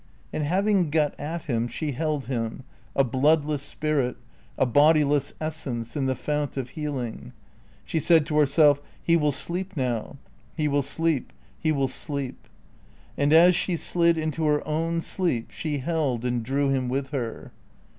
[0.33, 2.63] And having got at him she held him,
[2.95, 4.17] a bloodless spirit,
[4.57, 7.33] a bodiless essence, in the fount of healing.
[7.85, 10.17] She said to herself, "He will sleep now.
[10.57, 11.31] He will sleep.
[11.59, 12.47] He will sleep."
[13.15, 17.51] And as she slid into her own sleep she held and drew him with her.